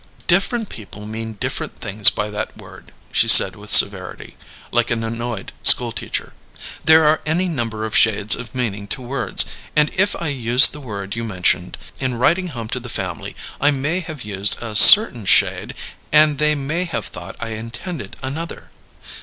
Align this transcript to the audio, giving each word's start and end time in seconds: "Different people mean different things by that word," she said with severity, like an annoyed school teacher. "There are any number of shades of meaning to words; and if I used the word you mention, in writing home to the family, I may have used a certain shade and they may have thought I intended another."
"Different 0.25 0.69
people 0.69 1.05
mean 1.05 1.33
different 1.33 1.75
things 1.77 2.09
by 2.09 2.31
that 2.31 2.57
word," 2.57 2.91
she 3.11 3.27
said 3.27 3.55
with 3.55 3.69
severity, 3.69 4.35
like 4.71 4.89
an 4.89 5.03
annoyed 5.03 5.51
school 5.61 5.91
teacher. 5.91 6.33
"There 6.83 7.05
are 7.05 7.21
any 7.23 7.47
number 7.47 7.85
of 7.85 7.95
shades 7.95 8.33
of 8.35 8.55
meaning 8.55 8.87
to 8.97 9.01
words; 9.03 9.45
and 9.75 9.91
if 9.93 10.19
I 10.19 10.29
used 10.29 10.71
the 10.71 10.81
word 10.81 11.15
you 11.15 11.23
mention, 11.23 11.75
in 11.99 12.15
writing 12.15 12.47
home 12.47 12.69
to 12.69 12.79
the 12.79 12.89
family, 12.89 13.35
I 13.61 13.69
may 13.69 13.99
have 13.99 14.23
used 14.25 14.55
a 14.59 14.75
certain 14.75 15.25
shade 15.27 15.75
and 16.11 16.39
they 16.39 16.55
may 16.55 16.85
have 16.85 17.05
thought 17.05 17.35
I 17.39 17.49
intended 17.49 18.15
another." 18.23 18.71